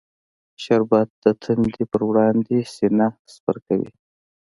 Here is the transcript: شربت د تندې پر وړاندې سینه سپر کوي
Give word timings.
شربت 0.63 1.09
د 1.23 1.25
تندې 1.41 1.83
پر 1.91 2.01
وړاندې 2.09 2.57
سینه 2.75 3.07
سپر 3.33 3.55
کوي 3.65 3.91